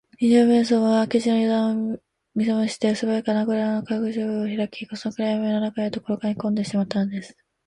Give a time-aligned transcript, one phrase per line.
[0.19, 1.99] 二十面相は明智のゆだんを
[2.33, 7.37] 見すまして、すばやく穴ぐらのかくしぶたをひらき、その暗やみの中へころがりこんでしまったのです